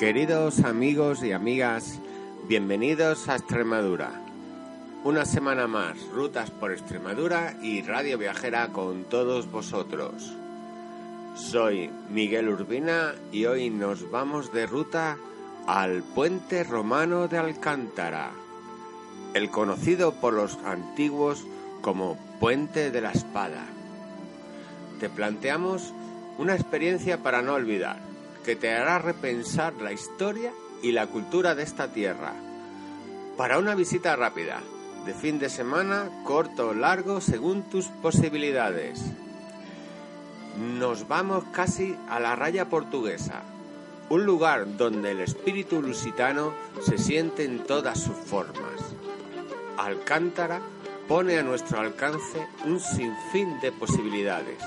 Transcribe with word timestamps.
Queridos 0.00 0.60
amigos 0.64 1.22
y 1.22 1.32
amigas, 1.32 2.00
bienvenidos 2.48 3.28
a 3.28 3.36
Extremadura. 3.36 4.10
Una 5.04 5.26
semana 5.26 5.66
más, 5.66 5.98
rutas 6.14 6.50
por 6.50 6.72
Extremadura 6.72 7.54
y 7.60 7.82
Radio 7.82 8.16
Viajera 8.16 8.68
con 8.68 9.04
todos 9.04 9.50
vosotros. 9.50 10.34
Soy 11.34 11.90
Miguel 12.08 12.48
Urbina 12.48 13.12
y 13.30 13.44
hoy 13.44 13.68
nos 13.68 14.10
vamos 14.10 14.54
de 14.54 14.64
ruta 14.64 15.18
al 15.66 16.02
puente 16.02 16.64
romano 16.64 17.28
de 17.28 17.36
Alcántara, 17.36 18.30
el 19.34 19.50
conocido 19.50 20.12
por 20.12 20.32
los 20.32 20.56
antiguos 20.64 21.44
como 21.82 22.16
Puente 22.40 22.90
de 22.90 23.02
la 23.02 23.10
Espada. 23.10 23.66
Te 24.98 25.10
planteamos 25.10 25.92
una 26.38 26.54
experiencia 26.54 27.22
para 27.22 27.42
no 27.42 27.52
olvidar 27.52 28.09
que 28.44 28.56
te 28.56 28.74
hará 28.74 28.98
repensar 28.98 29.74
la 29.74 29.92
historia 29.92 30.52
y 30.82 30.92
la 30.92 31.06
cultura 31.06 31.54
de 31.54 31.62
esta 31.62 31.88
tierra. 31.88 32.32
Para 33.36 33.58
una 33.58 33.74
visita 33.74 34.16
rápida, 34.16 34.60
de 35.04 35.14
fin 35.14 35.38
de 35.38 35.48
semana, 35.48 36.08
corto 36.24 36.68
o 36.68 36.74
largo, 36.74 37.20
según 37.20 37.62
tus 37.62 37.86
posibilidades. 37.86 39.00
Nos 40.78 41.08
vamos 41.08 41.44
casi 41.52 41.96
a 42.08 42.20
la 42.20 42.36
raya 42.36 42.68
portuguesa, 42.68 43.42
un 44.08 44.26
lugar 44.26 44.76
donde 44.76 45.12
el 45.12 45.20
espíritu 45.20 45.80
lusitano 45.80 46.52
se 46.82 46.98
siente 46.98 47.44
en 47.44 47.60
todas 47.60 47.98
sus 48.00 48.16
formas. 48.16 48.94
Alcántara 49.78 50.60
pone 51.08 51.38
a 51.38 51.42
nuestro 51.42 51.80
alcance 51.80 52.46
un 52.64 52.78
sinfín 52.78 53.60
de 53.60 53.72
posibilidades, 53.72 54.58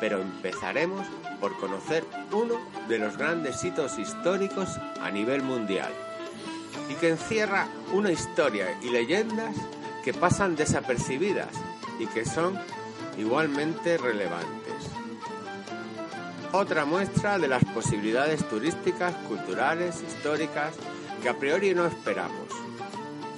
pero 0.00 0.20
empezaremos 0.20 1.06
por 1.40 1.56
conocer 1.58 2.04
uno 2.32 2.54
de 2.88 2.98
los 2.98 3.16
grandes 3.16 3.62
hitos 3.64 3.98
históricos 3.98 4.78
a 5.00 5.10
nivel 5.10 5.42
mundial 5.42 5.92
y 6.90 6.94
que 6.94 7.10
encierra 7.10 7.68
una 7.92 8.10
historia 8.10 8.78
y 8.82 8.90
leyendas 8.90 9.54
que 10.04 10.14
pasan 10.14 10.56
desapercibidas 10.56 11.48
y 11.98 12.06
que 12.06 12.24
son 12.24 12.58
igualmente 13.18 13.98
relevantes. 13.98 14.74
Otra 16.52 16.84
muestra 16.84 17.38
de 17.38 17.48
las 17.48 17.64
posibilidades 17.64 18.48
turísticas, 18.48 19.14
culturales, 19.28 20.02
históricas 20.02 20.74
que 21.22 21.28
a 21.28 21.36
priori 21.36 21.74
no 21.74 21.86
esperamos 21.86 22.48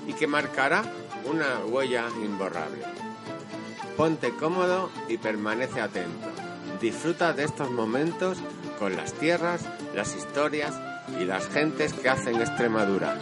y 0.07 0.13
que 0.13 0.27
marcará 0.27 0.83
una 1.25 1.65
huella 1.67 2.07
imborrable. 2.23 2.83
Ponte 3.97 4.31
cómodo 4.31 4.91
y 5.09 5.19
permanece 5.19 5.81
atento. 5.81 6.38
Disfruta 6.81 7.33
de 7.33 7.43
estos 7.45 7.71
momentos 7.73 8.39
con 8.79 8.95
las 8.95 9.13
tierras, 9.13 9.65
las 9.95 10.15
historias 10.15 10.75
y 11.21 11.25
las 11.25 11.49
gentes 11.49 11.93
que 11.93 12.09
hacen 12.09 12.41
Extremadura. 12.41 13.19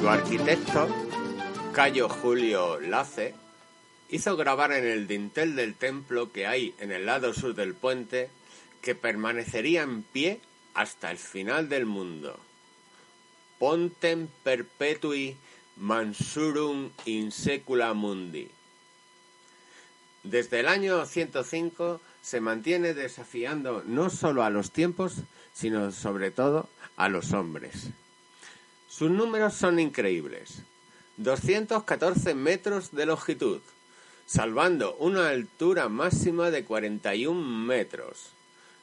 Su 0.00 0.08
arquitecto 0.08 0.88
Cayo 1.76 2.08
Julio 2.08 2.80
Lace 2.80 3.34
hizo 4.08 4.34
grabar 4.38 4.72
en 4.72 4.86
el 4.86 5.06
dintel 5.06 5.54
del 5.56 5.74
templo 5.74 6.32
que 6.32 6.46
hay 6.46 6.74
en 6.78 6.90
el 6.90 7.04
lado 7.04 7.34
sur 7.34 7.54
del 7.54 7.74
puente 7.74 8.30
que 8.80 8.94
permanecería 8.94 9.82
en 9.82 10.02
pie 10.02 10.40
hasta 10.72 11.10
el 11.10 11.18
final 11.18 11.68
del 11.68 11.84
mundo. 11.84 12.40
Pontem 13.58 14.26
perpetui 14.42 15.36
mansurum 15.76 16.92
in 17.04 17.30
secula 17.30 17.92
mundi. 17.92 18.48
Desde 20.22 20.60
el 20.60 20.68
año 20.68 21.04
105 21.04 22.00
se 22.22 22.40
mantiene 22.40 22.94
desafiando 22.94 23.82
no 23.84 24.08
solo 24.08 24.44
a 24.44 24.48
los 24.48 24.70
tiempos, 24.70 25.16
sino 25.52 25.92
sobre 25.92 26.30
todo 26.30 26.70
a 26.96 27.10
los 27.10 27.34
hombres. 27.34 27.90
Sus 28.88 29.10
números 29.10 29.52
son 29.52 29.78
increíbles. 29.78 30.62
214 31.16 32.34
metros 32.34 32.92
de 32.92 33.06
longitud, 33.06 33.60
salvando 34.26 34.96
una 34.96 35.28
altura 35.28 35.88
máxima 35.88 36.50
de 36.50 36.64
41 36.64 37.40
metros. 37.40 38.30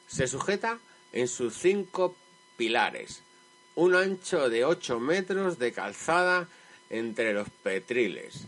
Se 0.08 0.26
sujeta 0.26 0.78
en 1.12 1.28
sus 1.28 1.54
cinco 1.54 2.16
pilares, 2.56 3.22
un 3.76 3.94
ancho 3.94 4.50
de 4.50 4.64
8 4.64 4.98
metros 5.00 5.58
de 5.58 5.72
calzada 5.72 6.48
entre 6.90 7.32
los 7.32 7.48
petriles. 7.62 8.46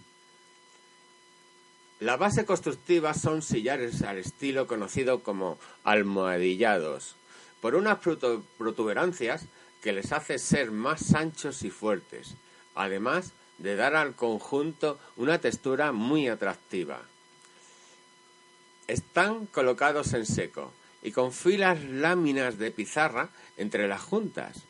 La 2.01 2.17
base 2.17 2.45
constructiva 2.45 3.15
son 3.15 3.41
sillares 3.41 4.03
al 4.03 4.19
estilo 4.19 4.67
conocido 4.67 5.23
como 5.23 5.59
almohadillados, 5.83 7.17
por 7.61 7.75
unas 7.75 7.99
protuberancias 8.59 9.47
que 9.83 9.93
les 9.93 10.13
hace 10.13 10.39
ser 10.39 10.73
más 10.73 11.15
anchos 11.15 11.63
y 11.63 11.71
fuertes, 11.71 12.35
además 12.75 13.33
de 13.59 13.77
dar 13.77 13.95
al 13.95 14.15
conjunto 14.15 14.99
una 15.17 15.41
textura 15.41 15.93
muy 15.93 16.29
atractiva. 16.29 17.01
Están 18.87 19.47
colocados 19.47 20.13
en 20.13 20.27
seco 20.27 20.73
y 21.03 21.13
con 21.13 21.33
filas 21.33 21.83
láminas 21.85 22.59
de 22.59 22.71
pizarra 22.71 23.31
entre 23.57 23.89
las 23.89 24.03
juntas. 24.03 24.63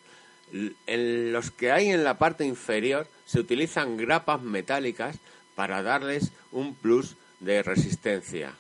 En 0.86 1.32
los 1.32 1.50
que 1.50 1.72
hay 1.72 1.88
en 1.88 2.04
la 2.04 2.18
parte 2.18 2.44
inferior 2.44 3.08
se 3.26 3.40
utilizan 3.40 3.96
grapas 3.96 4.40
metálicas 4.42 5.16
para 5.54 5.82
darles 5.82 6.30
un 6.52 6.74
plus 6.74 7.16
de 7.40 7.62
resistencia. 7.62 8.52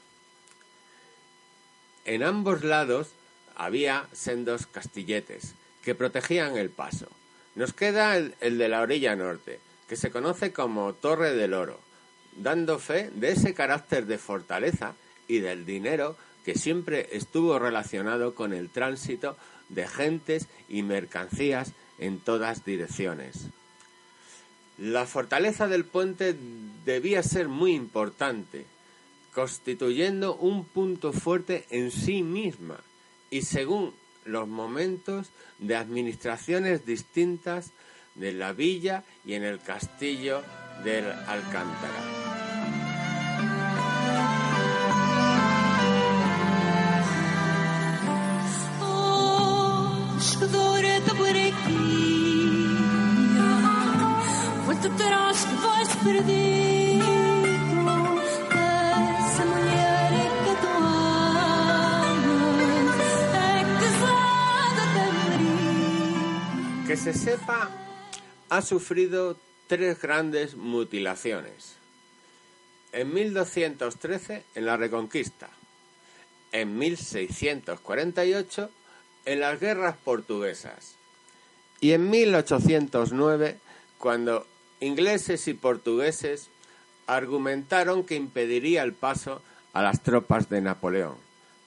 En 2.04 2.22
ambos 2.22 2.64
lados 2.64 3.08
había 3.54 4.06
sendos 4.12 4.66
castilletes 4.66 5.54
que 5.82 5.94
protegían 5.94 6.56
el 6.56 6.70
paso. 6.70 7.08
Nos 7.54 7.72
queda 7.72 8.16
el, 8.16 8.58
de 8.58 8.68
la 8.68 8.82
orilla 8.82 9.16
norte, 9.16 9.60
que 9.88 9.96
se 9.96 10.10
conoce 10.10 10.52
como 10.52 10.92
Torre 10.94 11.34
del 11.34 11.54
Oro, 11.54 11.80
dando 12.36 12.78
fe 12.78 13.10
de 13.14 13.30
ese 13.32 13.54
carácter 13.54 14.06
de 14.06 14.18
fortaleza 14.18 14.94
y 15.28 15.38
del 15.38 15.64
dinero 15.64 16.16
que 16.44 16.54
siempre 16.54 17.08
estuvo 17.12 17.58
relacionado 17.58 18.34
con 18.34 18.52
el 18.52 18.70
tránsito 18.70 19.36
de 19.68 19.86
gentes 19.88 20.46
y 20.68 20.82
mercancías 20.82 21.72
en 21.98 22.20
todas 22.20 22.64
direcciones. 22.64 23.48
La 24.78 25.06
fortaleza 25.06 25.66
del 25.68 25.84
puente 25.84 26.36
debía 26.84 27.22
ser 27.22 27.48
muy 27.48 27.72
importante, 27.72 28.66
constituyendo 29.34 30.36
un 30.36 30.64
punto 30.64 31.12
fuerte 31.12 31.64
en 31.70 31.90
sí 31.90 32.22
misma 32.22 32.78
y 33.30 33.42
según 33.42 33.94
los 34.24 34.46
momentos 34.46 35.30
de 35.58 35.76
administraciones 35.76 36.84
distintas 36.84 37.70
de 38.16 38.32
la 38.32 38.52
villa 38.52 39.04
y 39.24 39.34
en 39.34 39.44
el 39.44 39.60
castillo 39.60 40.42
del 40.84 41.04
Alcántara. 41.06 42.26
Que 66.86 66.96
se 66.96 67.12
sepa 67.12 67.68
ha 68.48 68.62
sufrido 68.62 69.36
tres 69.66 70.00
grandes 70.00 70.56
mutilaciones. 70.56 71.76
En 72.92 73.12
1213 73.12 74.44
en 74.54 74.66
la 74.66 74.76
Reconquista, 74.76 75.48
en 76.52 76.78
1648 76.78 78.70
en 79.26 79.40
las 79.40 79.60
guerras 79.60 79.96
portuguesas 80.02 80.94
y 81.80 81.92
en 81.92 82.08
1809 82.08 83.58
cuando 83.98 84.46
ingleses 84.80 85.48
y 85.48 85.54
portugueses 85.54 86.48
argumentaron 87.06 88.04
que 88.04 88.14
impediría 88.14 88.82
el 88.82 88.92
paso 88.92 89.42
a 89.72 89.82
las 89.82 90.02
tropas 90.02 90.48
de 90.48 90.60
Napoleón, 90.60 91.16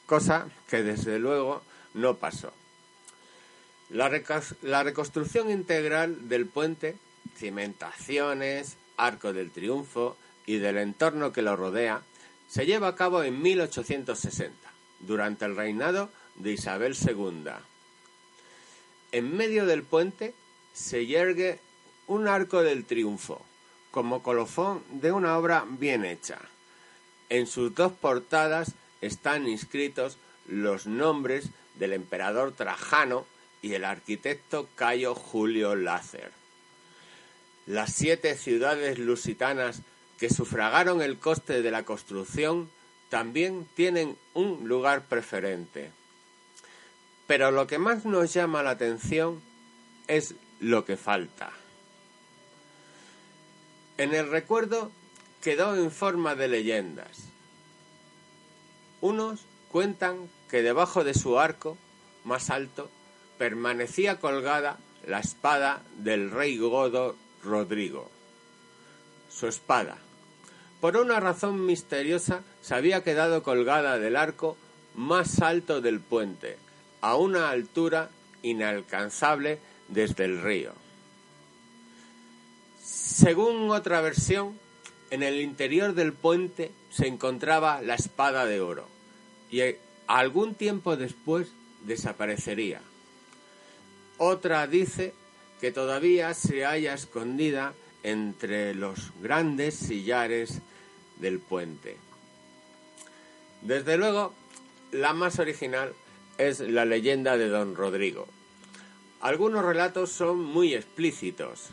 cosa 0.05 0.47
que 0.69 0.83
desde 0.83 1.19
luego 1.19 1.61
no 1.93 2.15
pasó. 2.15 2.51
La, 3.89 4.07
reconstrucción 4.83 5.49
integral 5.49 6.29
del 6.29 6.45
puente, 6.45 6.95
cimentaciones, 7.35 8.77
arco 8.97 9.33
del 9.33 9.49
triunfo 9.49 10.15
y 10.45 10.57
del 10.57 10.77
entorno 10.77 11.31
que 11.31 11.41
lo 11.41 11.55
rodea 11.55 12.01
se 12.47 12.67
lleva 12.67 12.89
a 12.89 12.95
cabo 12.95 13.23
en 13.23 13.41
1860, 13.41 14.55
durante 14.99 15.45
el 15.45 15.55
reinado 15.55 16.09
de 16.35 16.51
Isabel 16.51 16.95
II. 16.95 17.51
En 19.11 19.35
medio 19.35 19.65
del 19.65 19.81
puente 19.81 20.35
se 20.73 21.07
yergue 21.07 21.59
un 22.05 22.27
arco 22.27 22.61
del 22.61 22.85
triunfo, 22.85 23.43
como 23.89 24.21
colofón 24.21 24.83
de 24.91 25.11
una 25.11 25.35
obra 25.37 25.65
bien 25.67 26.05
hecha. 26.05 26.39
En 27.29 27.47
sus 27.47 27.73
dos 27.73 27.91
portadas 27.91 28.73
están 29.01 29.47
inscritos 29.47 30.17
los 30.47 30.85
nombres 30.85 31.49
del 31.75 31.93
emperador 31.93 32.51
Trajano 32.51 33.25
y 33.61 33.73
el 33.73 33.85
arquitecto 33.85 34.69
Cayo 34.75 35.15
Julio 35.15 35.75
Lácer. 35.75 36.31
Las 37.65 37.93
siete 37.93 38.35
ciudades 38.35 38.97
lusitanas 38.97 39.81
que 40.19 40.29
sufragaron 40.29 41.01
el 41.01 41.17
coste 41.17 41.61
de 41.61 41.71
la 41.71 41.83
construcción 41.83 42.69
también 43.09 43.67
tienen 43.75 44.17
un 44.33 44.67
lugar 44.67 45.05
preferente. 45.05 45.91
Pero 47.27 47.51
lo 47.51 47.67
que 47.67 47.77
más 47.77 48.05
nos 48.05 48.33
llama 48.33 48.63
la 48.63 48.71
atención 48.71 49.41
es 50.07 50.35
lo 50.59 50.85
que 50.85 50.97
falta. 50.97 51.51
En 53.97 54.13
el 54.15 54.29
recuerdo 54.29 54.91
quedó 55.41 55.75
en 55.75 55.91
forma 55.91 56.35
de 56.35 56.47
leyendas. 56.47 57.29
Unos 59.01 59.41
cuentan 59.71 60.29
que 60.49 60.61
debajo 60.61 61.03
de 61.03 61.13
su 61.13 61.39
arco 61.39 61.77
más 62.23 62.49
alto 62.49 62.89
permanecía 63.39 64.19
colgada 64.19 64.77
la 65.07 65.19
espada 65.19 65.81
del 65.97 66.29
rey 66.29 66.57
godo 66.57 67.15
Rodrigo. 67.41 68.11
Su 69.31 69.47
espada. 69.47 69.97
Por 70.81 70.97
una 70.97 71.19
razón 71.19 71.65
misteriosa 71.65 72.41
se 72.61 72.75
había 72.75 73.01
quedado 73.01 73.41
colgada 73.41 73.97
del 73.97 74.17
arco 74.17 74.57
más 74.93 75.41
alto 75.41 75.79
del 75.79 76.01
puente, 76.01 76.57
a 77.01 77.15
una 77.15 77.49
altura 77.49 78.09
inalcanzable 78.43 79.59
desde 79.87 80.25
el 80.25 80.41
río. 80.41 80.73
Según 82.83 83.71
otra 83.71 84.01
versión, 84.01 84.59
en 85.11 85.23
el 85.23 85.39
interior 85.39 85.93
del 85.93 86.11
puente 86.11 86.71
se 86.91 87.07
encontraba 87.07 87.81
la 87.81 87.95
espada 87.95 88.45
de 88.45 88.59
oro 88.59 88.87
y 89.49 89.61
algún 90.07 90.55
tiempo 90.55 90.97
después 90.97 91.47
desaparecería. 91.85 92.81
Otra 94.19 94.67
dice 94.67 95.13
que 95.61 95.71
todavía 95.71 96.33
se 96.33 96.65
halla 96.65 96.93
escondida 96.93 97.73
entre 98.03 98.75
los 98.75 99.11
grandes 99.21 99.75
sillares 99.75 100.59
del 101.19 101.39
puente. 101.39 101.97
Desde 103.61 103.97
luego, 103.97 104.33
la 104.91 105.13
más 105.13 105.39
original 105.39 105.93
es 106.37 106.59
la 106.59 106.83
leyenda 106.85 107.37
de 107.37 107.47
don 107.47 107.75
Rodrigo. 107.75 108.27
Algunos 109.21 109.63
relatos 109.63 110.11
son 110.11 110.39
muy 110.43 110.73
explícitos. 110.73 111.69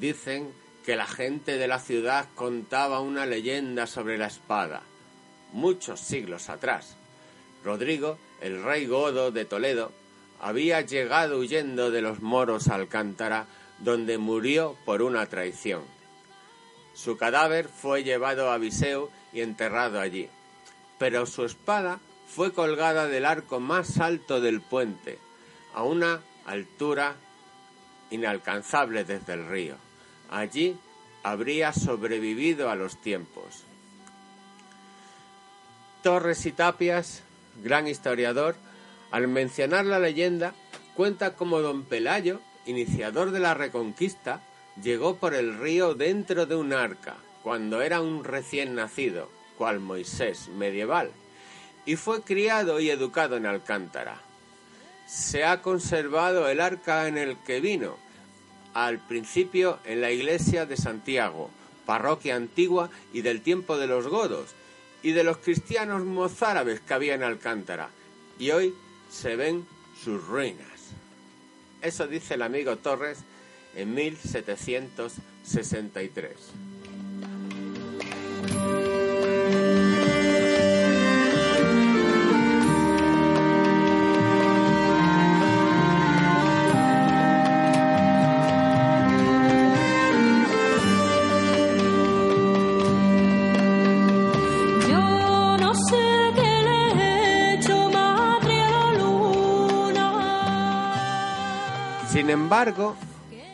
Dicen 0.00 0.52
que 0.86 0.96
la 0.96 1.06
gente 1.06 1.58
de 1.58 1.68
la 1.68 1.80
ciudad 1.80 2.28
contaba 2.34 3.00
una 3.00 3.26
leyenda 3.26 3.86
sobre 3.86 4.16
la 4.16 4.26
espada, 4.26 4.82
muchos 5.52 6.00
siglos 6.00 6.48
atrás. 6.48 6.96
Rodrigo, 7.62 8.18
el 8.40 8.62
rey 8.62 8.86
godo 8.86 9.30
de 9.30 9.44
Toledo, 9.44 9.92
había 10.40 10.80
llegado 10.82 11.38
huyendo 11.38 11.90
de 11.90 12.02
los 12.02 12.20
moros 12.20 12.68
a 12.68 12.74
Alcántara, 12.74 13.46
donde 13.78 14.18
murió 14.18 14.76
por 14.84 15.02
una 15.02 15.26
traición. 15.26 15.82
Su 16.94 17.16
cadáver 17.16 17.68
fue 17.68 18.02
llevado 18.02 18.50
a 18.50 18.58
Viseu 18.58 19.10
y 19.32 19.40
enterrado 19.40 20.00
allí, 20.00 20.28
pero 20.98 21.26
su 21.26 21.44
espada 21.44 22.00
fue 22.26 22.52
colgada 22.52 23.06
del 23.06 23.24
arco 23.24 23.60
más 23.60 23.98
alto 23.98 24.40
del 24.40 24.60
puente, 24.60 25.18
a 25.74 25.82
una 25.82 26.20
altura 26.44 27.16
inalcanzable 28.10 29.04
desde 29.04 29.34
el 29.34 29.46
río. 29.46 29.76
Allí 30.30 30.76
habría 31.22 31.72
sobrevivido 31.72 32.70
a 32.70 32.74
los 32.74 33.00
tiempos. 33.00 33.64
Torres 36.02 36.46
y 36.46 36.52
Tapias, 36.52 37.22
gran 37.62 37.86
historiador, 37.86 38.56
al 39.10 39.28
mencionar 39.28 39.84
la 39.86 39.98
leyenda, 39.98 40.54
cuenta 40.94 41.34
cómo 41.34 41.60
don 41.60 41.84
Pelayo, 41.84 42.40
iniciador 42.66 43.30
de 43.30 43.40
la 43.40 43.54
Reconquista, 43.54 44.42
llegó 44.82 45.16
por 45.16 45.34
el 45.34 45.58
río 45.58 45.94
dentro 45.94 46.46
de 46.46 46.56
un 46.56 46.72
arca, 46.72 47.16
cuando 47.42 47.82
era 47.82 48.00
un 48.00 48.24
recién 48.24 48.74
nacido, 48.74 49.30
cual 49.56 49.80
Moisés 49.80 50.48
medieval, 50.48 51.10
y 51.86 51.96
fue 51.96 52.22
criado 52.22 52.80
y 52.80 52.90
educado 52.90 53.36
en 53.36 53.46
Alcántara. 53.46 54.20
Se 55.06 55.44
ha 55.44 55.62
conservado 55.62 56.48
el 56.48 56.60
arca 56.60 57.08
en 57.08 57.16
el 57.16 57.36
que 57.38 57.60
vino, 57.60 57.96
al 58.74 58.98
principio 58.98 59.78
en 59.84 60.00
la 60.00 60.10
iglesia 60.10 60.66
de 60.66 60.76
Santiago, 60.76 61.50
parroquia 61.86 62.36
antigua 62.36 62.90
y 63.12 63.22
del 63.22 63.40
tiempo 63.40 63.78
de 63.78 63.86
los 63.86 64.06
godos, 64.06 64.50
y 65.02 65.12
de 65.12 65.24
los 65.24 65.38
cristianos 65.38 66.04
mozárabes 66.04 66.80
que 66.80 66.92
había 66.92 67.14
en 67.14 67.22
Alcántara, 67.22 67.88
y 68.38 68.50
hoy 68.50 68.74
se 69.10 69.36
ven 69.36 69.66
sus 70.02 70.26
ruinas. 70.26 70.66
Eso 71.82 72.06
dice 72.06 72.34
el 72.34 72.42
amigo 72.42 72.76
Torres 72.76 73.18
en 73.74 73.94
1763. 73.94 76.32
Sin 102.10 102.30
embargo, 102.30 102.96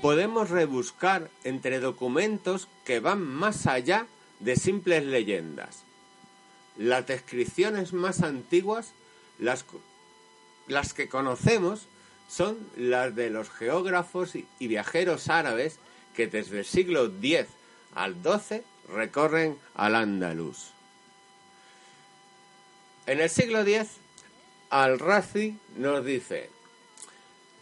podemos 0.01 0.49
rebuscar 0.49 1.29
entre 1.43 1.81
documentos 1.81 2.69
que 2.85 3.01
van 3.01 3.21
más 3.21 3.67
allá 3.67 4.07
de 4.39 4.55
simples 4.55 5.05
leyendas. 5.05 5.83
Las 6.77 7.07
descripciones 7.07 7.93
más 7.93 8.23
antiguas, 8.23 8.93
las, 9.39 9.65
que 10.95 11.09
conocemos, 11.09 11.89
son 12.29 12.57
las 12.77 13.15
de 13.17 13.31
los 13.31 13.51
geógrafos 13.51 14.35
y 14.37 14.67
viajeros 14.67 15.29
árabes 15.29 15.79
que 16.15 16.29
desde 16.29 16.61
el 16.61 16.65
siglo 16.65 17.07
X 17.07 17.47
al 17.95 18.15
XII 18.23 18.63
recorren 18.89 19.59
al 19.75 19.97
Andaluz. 19.97 20.71
En 23.07 23.21
el 23.21 23.29
siglo 23.29 23.61
X, 23.63 23.97
Al-Razi 24.71 25.59
nos 25.77 26.05
dice, 26.05 26.51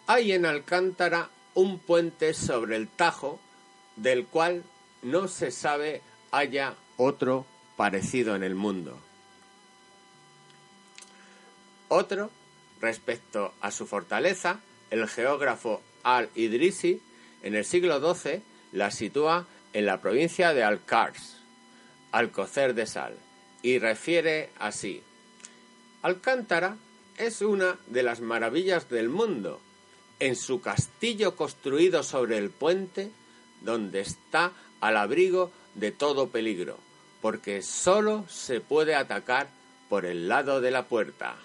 hay 0.07 0.33
en 0.33 0.47
Alcántara 0.47 1.31
un 1.55 1.79
puente 1.79 2.35
sobre 2.35 2.77
el 2.77 2.89
Tajo 2.89 3.41
del 3.97 4.27
cual 4.27 4.65
no 5.03 5.29
se 5.29 5.51
sabe 5.51 6.03
haya 6.31 6.75
otro 6.97 7.47
parecido 7.77 8.35
en 8.35 8.43
el 8.43 8.55
mundo. 8.55 8.99
Otro, 11.89 12.31
respecto 12.81 13.53
a 13.61 13.71
su 13.71 13.87
fortaleza, 13.87 14.61
el 14.91 15.09
geógrafo 15.09 15.83
Al-Idrisi 16.03 17.01
en 17.43 17.55
el 17.55 17.65
siglo 17.65 18.15
XII 18.15 18.43
la 18.73 18.91
sitúa 18.91 19.47
en 19.73 19.87
la 19.87 20.01
provincia 20.01 20.55
de 20.55 20.65
Al-Kars, 20.65 21.37
Alcocer 22.13 22.75
de 22.75 22.87
Sal, 22.87 23.15
y 23.63 23.79
refiere 23.79 24.51
así: 24.59 25.03
Alcántara 26.03 26.77
es 27.19 27.43
una 27.43 27.79
de 27.89 28.03
las 28.03 28.21
maravillas 28.21 28.89
del 28.89 29.09
mundo 29.09 29.61
en 30.21 30.37
su 30.37 30.61
castillo 30.61 31.37
construido 31.37 32.03
sobre 32.03 32.39
el 32.39 32.51
puente, 32.51 33.11
donde 33.63 34.01
está 34.01 34.53
al 34.81 34.97
abrigo 34.97 35.51
de 35.75 35.93
todo 35.93 36.29
peligro, 36.29 36.79
porque 37.21 37.63
sólo 37.63 38.25
se 38.29 38.61
puede 38.61 38.95
atacar 38.95 39.49
por 39.89 40.07
el 40.07 40.29
lado 40.29 40.61
de 40.61 40.71
la 40.71 40.85
puerta. 40.85 41.37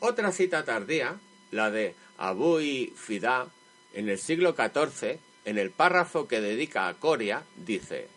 Otra 0.00 0.32
cita 0.32 0.64
tardía, 0.64 1.18
la 1.50 1.70
de 1.70 1.94
Abu 2.18 2.60
Fida, 2.94 3.48
en 3.94 4.08
el 4.08 4.18
siglo 4.18 4.54
XIV, 4.54 5.18
en 5.44 5.58
el 5.58 5.70
párrafo 5.70 6.28
que 6.28 6.40
dedica 6.40 6.88
a 6.88 6.94
Coria, 6.94 7.42
dice: 7.56 8.08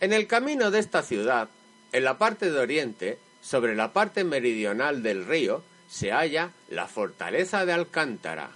En 0.00 0.12
el 0.12 0.26
camino 0.26 0.70
de 0.70 0.80
esta 0.80 1.02
ciudad, 1.02 1.48
en 1.92 2.04
la 2.04 2.18
parte 2.18 2.50
de 2.50 2.58
oriente, 2.58 3.18
sobre 3.40 3.76
la 3.76 3.92
parte 3.92 4.24
meridional 4.24 5.02
del 5.02 5.26
río, 5.26 5.62
se 5.88 6.12
halla 6.12 6.52
la 6.68 6.86
fortaleza 6.86 7.64
de 7.66 7.72
Alcántara. 7.72 8.50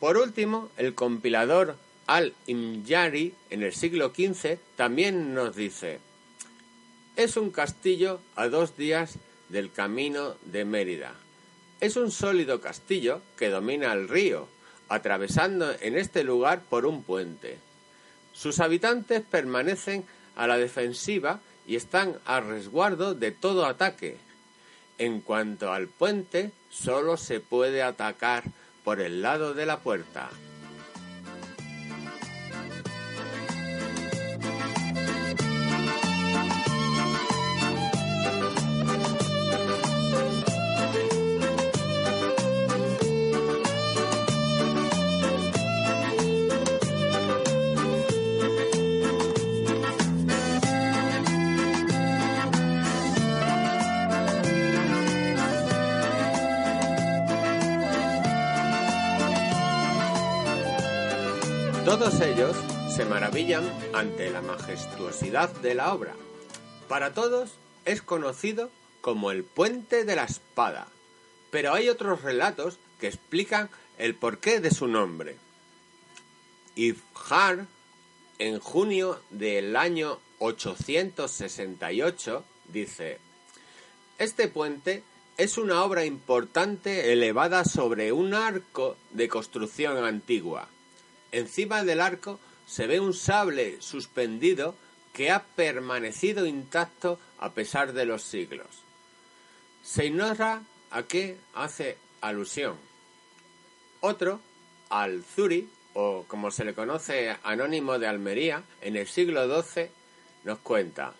Por 0.00 0.16
último, 0.16 0.70
el 0.76 0.94
compilador 0.94 1.76
Al-Imyari 2.06 3.34
en 3.50 3.62
el 3.62 3.74
siglo 3.74 4.12
XV 4.14 4.58
también 4.76 5.34
nos 5.34 5.56
dice, 5.56 6.00
es 7.16 7.36
un 7.36 7.50
castillo 7.50 8.20
a 8.36 8.48
dos 8.48 8.76
días 8.76 9.18
del 9.48 9.72
camino 9.72 10.36
de 10.44 10.64
Mérida. 10.64 11.14
Es 11.80 11.96
un 11.96 12.10
sólido 12.10 12.60
castillo 12.60 13.22
que 13.36 13.48
domina 13.48 13.92
el 13.92 14.08
río, 14.08 14.48
atravesando 14.88 15.72
en 15.80 15.96
este 15.96 16.22
lugar 16.22 16.62
por 16.62 16.86
un 16.86 17.02
puente. 17.02 17.58
Sus 18.32 18.60
habitantes 18.60 19.22
permanecen 19.22 20.04
a 20.36 20.46
la 20.46 20.58
defensiva 20.58 21.40
y 21.66 21.76
están 21.76 22.16
a 22.24 22.40
resguardo 22.40 23.14
de 23.14 23.32
todo 23.32 23.66
ataque. 23.66 24.16
En 24.98 25.20
cuanto 25.20 25.72
al 25.72 25.86
puente, 25.86 26.50
solo 26.70 27.16
se 27.16 27.40
puede 27.40 27.82
atacar 27.82 28.44
por 28.84 29.00
el 29.00 29.22
lado 29.22 29.54
de 29.54 29.64
la 29.64 29.78
puerta. 29.78 30.28
Todos 61.88 62.20
ellos 62.20 62.54
se 62.94 63.06
maravillan 63.06 63.64
ante 63.94 64.28
la 64.28 64.42
majestuosidad 64.42 65.48
de 65.48 65.74
la 65.74 65.94
obra. 65.94 66.14
Para 66.86 67.14
todos 67.14 67.52
es 67.86 68.02
conocido 68.02 68.70
como 69.00 69.30
el 69.30 69.42
puente 69.42 70.04
de 70.04 70.14
la 70.14 70.24
espada, 70.24 70.88
pero 71.50 71.72
hay 71.72 71.88
otros 71.88 72.20
relatos 72.20 72.76
que 73.00 73.06
explican 73.06 73.70
el 73.96 74.14
porqué 74.14 74.60
de 74.60 74.70
su 74.70 74.86
nombre. 74.86 75.36
Ibjar, 76.76 77.64
en 78.38 78.60
junio 78.60 79.22
del 79.30 79.74
año 79.74 80.18
868, 80.40 82.44
dice, 82.70 83.18
Este 84.18 84.48
puente 84.48 85.04
es 85.38 85.56
una 85.56 85.82
obra 85.84 86.04
importante 86.04 87.14
elevada 87.14 87.64
sobre 87.64 88.12
un 88.12 88.34
arco 88.34 88.98
de 89.12 89.28
construcción 89.28 90.04
antigua 90.04 90.68
Encima 91.32 91.84
del 91.84 92.00
arco 92.00 92.40
se 92.66 92.86
ve 92.86 93.00
un 93.00 93.14
sable 93.14 93.80
suspendido 93.80 94.74
que 95.12 95.30
ha 95.30 95.42
permanecido 95.44 96.46
intacto 96.46 97.18
a 97.38 97.52
pesar 97.52 97.92
de 97.92 98.04
los 98.04 98.22
siglos. 98.22 98.66
Se 99.82 100.06
ignora 100.06 100.62
a 100.90 101.02
qué 101.02 101.36
hace 101.54 101.96
alusión. 102.20 102.76
Otro, 104.00 104.40
al 104.90 105.24
Zuri, 105.24 105.68
o 105.94 106.24
como 106.28 106.50
se 106.50 106.64
le 106.64 106.74
conoce 106.74 107.36
anónimo 107.42 107.98
de 107.98 108.06
Almería, 108.06 108.62
en 108.80 108.96
el 108.96 109.08
siglo 109.08 109.62
XII, 109.62 109.88
nos 110.44 110.58
cuenta. 110.58 111.14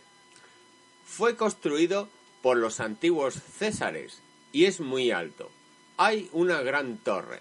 Fue 1.04 1.36
construido 1.36 2.08
por 2.42 2.56
los 2.56 2.80
antiguos 2.80 3.34
césares 3.34 4.20
y 4.52 4.66
es 4.66 4.80
muy 4.80 5.10
alto. 5.10 5.50
Hay 5.96 6.28
una 6.32 6.62
gran 6.62 6.98
torre. 6.98 7.40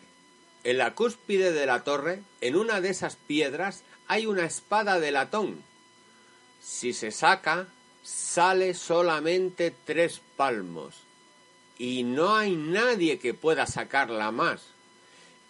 En 0.68 0.78
la 0.78 0.94
cúspide 0.96 1.54
de 1.54 1.66
la 1.66 1.86
torre, 1.86 2.22
en 2.42 2.58
una 2.58 2.82
de 2.82 2.90
esas 2.90 3.16
piedras, 3.16 3.84
hay 4.10 4.26
una 4.26 4.44
espada 4.44 5.00
de 5.00 5.14
latón. 5.14 5.64
Si 6.62 6.92
se 6.92 7.12
saca, 7.12 7.68
sale 8.04 8.74
solamente 8.74 9.74
tres 9.86 10.20
palmos. 10.36 10.96
Y 11.78 12.04
no 12.04 12.36
hay 12.36 12.58
nadie 12.58 13.18
que 13.18 13.34
pueda 13.34 13.66
sacarla 13.66 14.32
más. 14.32 14.64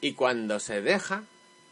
Y 0.02 0.14
cuando 0.14 0.60
se 0.60 0.84
deja, 0.84 1.24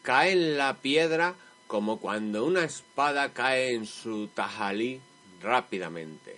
cae 0.02 0.32
en 0.32 0.58
la 0.58 0.78
piedra 0.78 1.36
como 1.68 2.00
cuando 2.00 2.46
una 2.46 2.64
espada 2.64 3.32
cae 3.32 3.75
en 3.75 3.86
su 3.86 4.25
tajalí 4.25 5.02
rápidamente. 5.40 6.36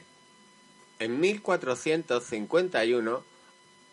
En 1.00 1.22
1451, 1.22 3.24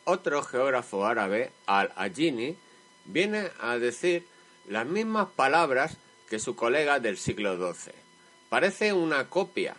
otro 0.04 0.42
geógrafo 0.42 1.06
árabe, 1.06 1.52
al-Ajini, 1.66 2.56
viene 3.06 3.50
a 3.60 3.78
decir 3.78 4.26
las 4.68 4.86
mismas 4.86 5.28
palabras 5.36 5.96
que 6.28 6.38
su 6.38 6.54
colega 6.56 7.00
del 7.00 7.18
siglo 7.18 7.56
XII. 7.56 7.92
Parece 8.48 8.92
una 8.92 9.28
copia, 9.28 9.76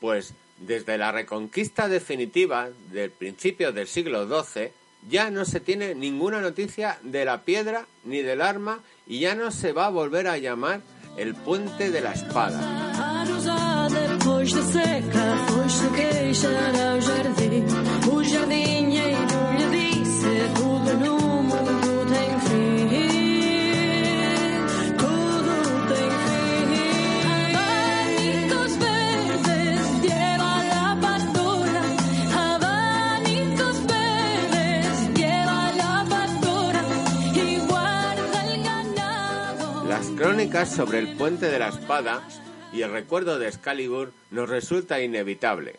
pues 0.00 0.34
desde 0.58 0.98
la 0.98 1.12
reconquista 1.12 1.88
definitiva 1.88 2.68
del 2.90 3.10
principio 3.10 3.72
del 3.72 3.86
siglo 3.86 4.26
XII 4.26 4.70
ya 5.08 5.30
no 5.30 5.44
se 5.44 5.60
tiene 5.60 5.94
ninguna 5.94 6.40
noticia 6.40 6.98
de 7.02 7.24
la 7.24 7.42
piedra 7.42 7.86
ni 8.04 8.22
del 8.22 8.42
arma 8.42 8.80
y 9.06 9.20
ya 9.20 9.34
no 9.34 9.50
se 9.50 9.72
va 9.72 9.86
a 9.86 9.90
volver 9.90 10.26
a 10.26 10.38
llamar 10.38 10.80
el 11.16 11.34
puente 11.34 11.90
de 11.90 12.00
la 12.00 12.12
espada. 12.12 12.88
Sobre 40.38 41.00
el 41.00 41.16
puente 41.16 41.46
de 41.46 41.58
la 41.58 41.66
espada 41.66 42.22
y 42.72 42.82
el 42.82 42.92
recuerdo 42.92 43.40
de 43.40 43.48
Excalibur 43.48 44.12
nos 44.30 44.48
resulta 44.48 45.02
inevitable. 45.02 45.74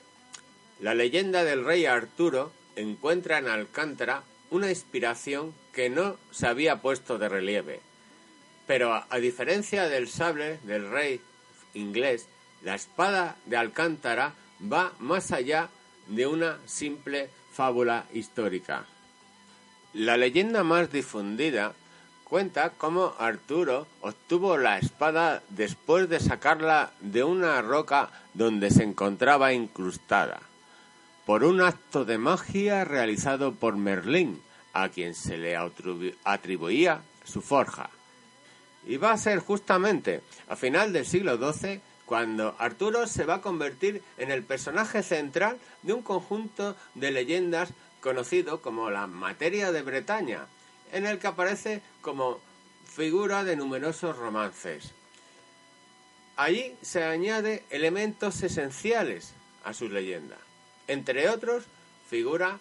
La 0.82 0.94
leyenda 0.94 1.46
del 1.46 1.64
rey 1.64 1.86
Arturo 1.86 2.52
encuentra 2.76 3.38
en 3.38 3.48
Alcántara 3.48 4.24
una 4.50 4.70
inspiración 4.70 5.54
que 5.72 5.90
no 5.90 6.18
se 6.32 6.48
había 6.48 6.82
puesto 6.82 7.18
de 7.18 7.30
relieve. 7.30 7.80
Pero 8.68 8.94
a, 8.94 9.18
diferencia 9.20 9.88
del 9.88 10.10
sable 10.10 10.60
del 10.64 10.92
rey 10.92 11.22
inglés, 11.74 12.28
la 12.62 12.76
espada 12.76 13.38
de 13.46 13.56
Alcántara 13.56 14.34
va 14.62 14.92
más 15.00 15.32
allá 15.32 15.70
de 16.08 16.28
una 16.28 16.60
simple 16.66 17.30
fábula 17.54 18.08
histórica. 18.14 18.86
La 19.94 20.18
leyenda 20.18 20.64
más 20.64 20.92
difundida 20.92 21.76
cuenta 22.30 22.70
cómo 22.78 23.16
Arturo 23.18 23.88
obtuvo 24.02 24.58
la 24.58 24.78
espada 24.78 25.42
después 25.50 26.08
de 26.10 26.20
sacarla 26.20 26.92
de 27.02 27.24
una 27.24 27.62
roca 27.62 28.12
donde 28.36 28.70
se 28.70 28.84
encontraba 28.84 29.52
incrustada, 29.52 30.40
por 31.26 31.44
un 31.44 31.60
acto 31.60 32.06
de 32.06 32.20
magia 32.20 32.86
realizado 32.86 33.54
por 33.56 33.78
Merlín, 33.78 34.42
a 34.74 34.90
quien 34.90 35.16
se 35.16 35.38
le 35.38 35.58
atribuía 36.24 37.02
su 37.24 37.42
forja. 37.42 37.90
Y 38.86 38.98
va 38.98 39.12
a 39.12 39.18
ser 39.18 39.40
justamente 39.40 40.22
a 40.48 40.56
final 40.56 40.94
del 40.94 41.06
siglo 41.06 41.38
XII 41.38 41.82
cuando 42.06 42.56
Arturo 42.60 43.08
se 43.08 43.26
va 43.26 43.36
a 43.36 43.42
convertir 43.42 44.04
en 44.18 44.32
el 44.32 44.44
personaje 44.44 45.04
central 45.04 45.58
de 45.82 45.94
un 45.94 46.02
conjunto 46.04 46.76
de 46.94 47.12
leyendas 47.12 47.70
conocido 48.02 48.62
como 48.62 48.90
la 48.90 49.08
materia 49.08 49.72
de 49.72 49.82
Bretaña, 49.82 50.46
en 50.92 51.06
el 51.06 51.20
que 51.20 51.28
aparece 51.28 51.82
como 52.02 52.40
figura 52.86 53.44
de 53.44 53.56
numerosos 53.56 54.18
romances. 54.18 54.92
Allí 56.36 56.76
se 56.82 57.04
añade 57.04 57.64
elementos 57.70 58.42
esenciales 58.44 59.34
a 59.64 59.74
su 59.74 59.90
leyenda. 59.90 60.38
Entre 60.88 61.30
otros, 61.30 61.66
figura 62.10 62.60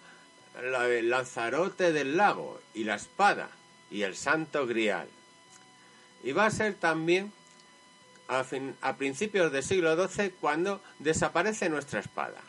del 0.61 1.11
Lanzarote 1.11 1.92
del 1.92 2.16
lago 2.16 2.61
y 2.75 2.85
la 2.85 2.97
espada 2.97 3.50
y 3.90 4.02
el 4.02 4.16
Santo 4.16 4.66
Grial. 4.66 5.08
Y 6.25 6.32
va 6.32 6.47
a 6.47 6.50
ser 6.50 6.75
también 6.75 7.32
a, 8.26 8.44
a 8.82 8.97
principios 8.97 9.52
del 9.52 9.62
siglo 9.62 10.08
XII 10.08 10.30
cuando 10.40 10.82
desaparece 10.99 11.68
nuestra 11.68 12.00
espada. 12.00 12.40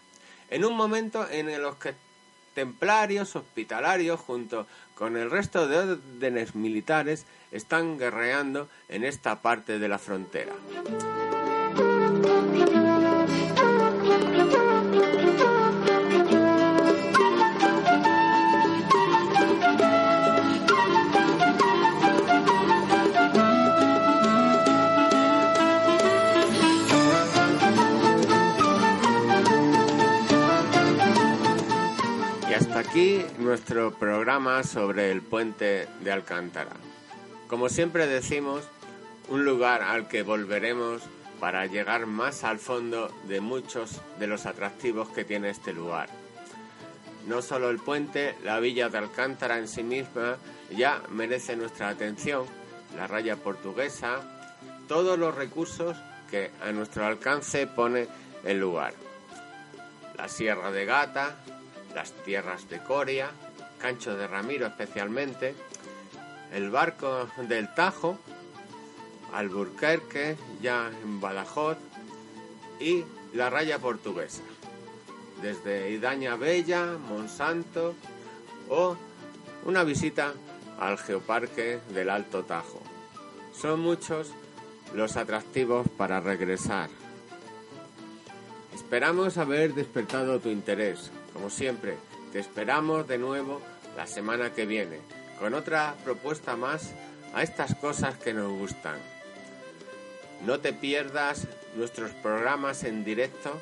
En 0.50 0.65
un 0.65 0.75
momento 0.75 1.29
en 1.29 1.50
el 1.50 1.63
que 1.81 1.93
templarios 2.59 3.37
hospitalarios 3.37 4.19
junto 4.19 4.67
con 4.93 5.15
el 5.15 5.31
resto 5.31 5.69
de 5.69 5.77
órdenes 5.77 6.55
militares 6.55 7.25
están 7.53 7.97
guerreando 7.97 8.67
en 8.89 9.05
esta 9.05 9.41
parte 9.41 9.79
de 9.79 9.87
la 9.87 9.97
frontera. 9.97 10.51
Nuestro 33.50 33.91
programa 33.91 34.62
sobre 34.62 35.12
el 35.12 35.24
puente 35.24 35.88
de 36.01 36.12
Alcántara. 36.12 36.74
Como 37.48 37.68
siempre 37.68 38.06
decimos, 38.06 38.63
un 39.27 39.44
lugar 39.44 39.82
al 39.82 40.08
que 40.08 40.22
volveremos 40.22 41.01
para 41.39 41.65
llegar 41.65 42.06
más 42.06 42.44
al 42.44 42.60
fondo 42.60 43.12
de 43.27 43.41
muchos 43.41 44.01
de 44.20 44.27
los 44.27 44.46
atractivos 44.46 45.10
que 45.10 45.25
tiene 45.25 45.50
este 45.50 45.74
lugar. 45.74 46.10
No 47.27 47.41
solo 47.41 47.72
el 47.72 47.79
puente, 47.79 48.36
la 48.44 48.60
villa 48.60 48.88
de 48.89 49.00
Alcántara 49.00 49.58
en 49.58 49.68
sí 49.68 49.82
misma 49.82 50.38
ya 50.70 51.01
merece 51.10 51.56
nuestra 51.56 51.89
atención, 51.89 52.46
la 52.96 53.08
raya 53.08 53.36
portuguesa, 53.36 54.20
todos 54.88 55.18
los 55.18 55.34
recursos 55.34 55.98
que 56.29 56.51
a 56.62 56.72
nuestro 56.72 57.03
alcance 57.03 57.65
pone 57.65 58.08
el 58.44 58.60
lugar. 58.60 58.94
La 60.15 60.27
Sierra 60.27 60.70
de 60.70 60.86
Gata, 60.86 61.38
las 62.00 62.13
tierras 62.24 62.70
de 62.70 62.82
Coria, 62.82 63.29
Cancho 63.77 64.15
de 64.15 64.25
Ramiro 64.25 64.68
especialmente, 64.68 65.53
el 66.53 66.70
barco 66.70 67.27
del 67.50 67.74
Tajo, 67.74 68.18
Alburquerque, 69.34 70.38
ya 70.62 70.89
en 71.03 71.20
Badajoz, 71.20 71.77
y 72.79 73.03
la 73.34 73.50
raya 73.50 73.79
portuguesa, 73.79 74.44
desde 75.41 75.91
Idaña 75.91 76.38
Bella, 76.38 76.86
Monsanto 77.10 77.96
o 78.70 78.96
una 79.65 79.84
visita 79.84 80.32
al 80.79 80.98
Geoparque 80.98 81.82
del 81.94 82.10
Alto 82.10 82.46
Tajo. 82.46 82.82
Son 83.53 83.82
muchos 83.82 84.32
los 84.96 85.18
atractivos 85.18 85.86
para 85.98 86.22
regresar. 86.22 86.89
Esperamos 88.74 89.38
haber 89.38 89.74
despertado 89.74 90.39
tu 90.39 90.48
interés. 90.48 91.12
Como 91.33 91.50
siempre, 91.50 91.98
te 92.31 92.39
esperamos 92.39 93.07
de 93.07 93.17
nuevo 93.17 93.62
la 93.95 94.07
semana 94.07 94.53
que 94.53 94.65
viene 94.65 95.00
con 95.39 95.53
otra 95.53 95.95
propuesta 96.03 96.55
más 96.55 96.91
a 97.33 97.43
estas 97.43 97.75
cosas 97.75 98.17
que 98.17 98.33
nos 98.33 98.51
gustan. 98.51 98.98
No 100.45 100.59
te 100.59 100.74
pierdas 100.74 101.48
nuestros 101.75 102.12
programas 102.12 102.83
en 102.83 103.03
directo 103.03 103.59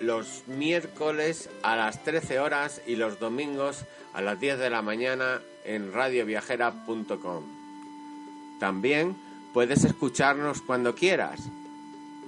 los 0.00 0.42
miércoles 0.46 1.48
a 1.62 1.76
las 1.76 2.02
13 2.04 2.40
horas 2.40 2.80
y 2.86 2.96
los 2.96 3.18
domingos 3.18 3.84
a 4.12 4.20
las 4.20 4.38
10 4.38 4.58
de 4.58 4.70
la 4.70 4.82
mañana 4.82 5.40
en 5.64 5.92
radioviajera.com. 5.92 7.44
También 8.60 9.16
puedes 9.52 9.84
escucharnos 9.84 10.62
cuando 10.62 10.94
quieras. 10.94 11.40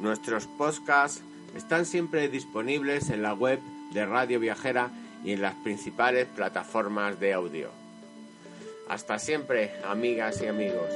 Nuestros 0.01 0.47
podcasts 0.47 1.23
están 1.57 1.87
siempre 1.87 2.29
disponibles 2.29 3.11
en 3.11 3.23
la 3.23 3.33
web 3.33 3.59
de 3.93 4.05
Radio 4.05 4.39
Viajera 4.39 4.91
y 5.25 5.33
en 5.33 5.43
las 5.43 5.55
principales 5.55 6.27
plataformas 6.27 7.19
de 7.19 7.33
audio. 7.33 7.71
Hasta 8.89 9.19
siempre, 9.19 9.73
amigas 9.85 10.41
y 10.43 10.47
amigos. 10.47 10.91